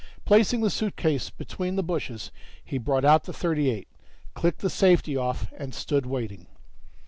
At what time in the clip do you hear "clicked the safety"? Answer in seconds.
4.33-5.15